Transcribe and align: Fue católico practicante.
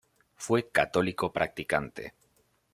Fue 0.35 0.71
católico 0.71 1.31
practicante. 1.31 2.15